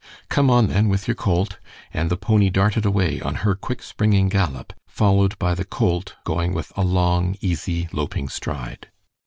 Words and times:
"Come 0.29 0.49
on, 0.49 0.65
then, 0.65 0.89
with 0.89 1.07
your 1.07 1.13
colt"; 1.13 1.59
and 1.93 2.09
the 2.09 2.17
pony 2.17 2.49
darted 2.49 2.85
away 2.87 3.21
on 3.21 3.35
her 3.45 3.53
quick 3.53 3.83
springing 3.83 4.29
gallop, 4.29 4.73
followed 4.87 5.37
by 5.37 5.53
the 5.53 5.63
colt 5.63 6.15
going 6.23 6.55
with 6.55 6.73
a 6.75 6.81
long, 6.83 7.35
easy, 7.39 7.87
loping 7.91 8.27
stride. 8.27 8.87